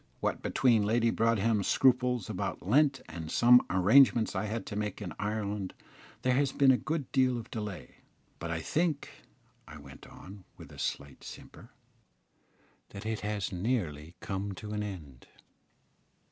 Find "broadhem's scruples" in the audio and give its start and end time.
1.11-2.27